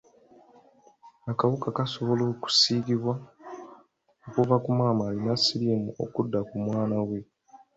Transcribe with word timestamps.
Akawuka 1.31 1.67
kasobola 1.77 2.23
okusiigibwa 2.33 3.13
okuva 4.27 4.55
ku 4.63 4.69
maama 4.77 5.03
alina 5.09 5.33
siriimu 5.43 5.91
okudda 6.03 6.39
ku 6.47 6.55
mwana 6.65 6.97
we. 7.07 7.19